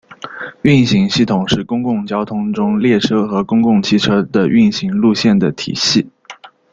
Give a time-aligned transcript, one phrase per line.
[0.63, 6.09] 运行系统是公共交通中列车和公共汽车的运行路线的体系。